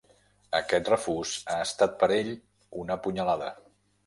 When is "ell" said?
2.23-2.33